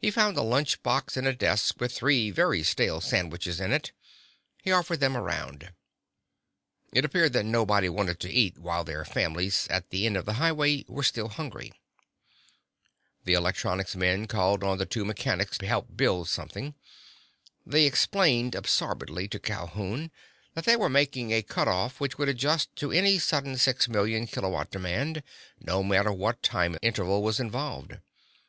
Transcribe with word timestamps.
He 0.00 0.10
found 0.10 0.36
a 0.36 0.42
lunch 0.42 0.82
box 0.82 1.16
in 1.16 1.24
a 1.24 1.32
desk 1.32 1.80
with 1.80 1.92
three 1.92 2.32
very 2.32 2.64
stale 2.64 3.00
sandwiches 3.00 3.60
in 3.60 3.70
it. 3.72 3.92
He 4.60 4.72
offered 4.72 4.98
them 4.98 5.16
around. 5.16 5.72
It 6.92 7.04
appeared 7.04 7.32
that 7.34 7.44
nobody 7.44 7.88
wanted 7.88 8.18
to 8.18 8.28
eat 8.32 8.58
while 8.58 8.82
their 8.82 9.04
families—at 9.04 9.90
the 9.90 10.04
end 10.04 10.16
of 10.16 10.24
the 10.24 10.32
highway—were 10.32 11.04
still 11.04 11.28
hungry. 11.28 11.72
The 13.22 13.34
electronics 13.34 13.94
men 13.94 14.26
called 14.26 14.64
on 14.64 14.78
the 14.78 14.84
two 14.84 15.04
mechanics 15.04 15.58
to 15.58 15.66
help 15.68 15.96
build 15.96 16.28
something. 16.28 16.74
They 17.64 17.86
explained 17.86 18.56
absorbedly 18.56 19.28
to 19.28 19.38
Calhoun 19.38 20.10
that 20.54 20.64
they 20.64 20.74
were 20.74 20.90
making 20.90 21.30
a 21.32 21.40
cutoff 21.44 22.00
which 22.00 22.18
would 22.18 22.28
adjust 22.28 22.74
to 22.74 22.90
any 22.90 23.16
sudden 23.20 23.56
six 23.56 23.88
million 23.88 24.26
kilowatt 24.26 24.72
demand, 24.72 25.22
no 25.60 25.84
matter 25.84 26.12
what 26.12 26.42
time 26.42 26.76
interval 26.82 27.22
was 27.22 27.38
involved. 27.38 27.98